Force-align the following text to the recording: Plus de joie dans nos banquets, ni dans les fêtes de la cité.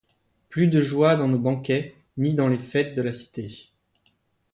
Plus 0.49 0.65
de 0.65 0.81
joie 0.81 1.15
dans 1.15 1.27
nos 1.27 1.37
banquets, 1.37 1.93
ni 2.17 2.33
dans 2.33 2.47
les 2.47 2.57
fêtes 2.57 2.95
de 2.95 3.03
la 3.03 3.13
cité. 3.13 3.69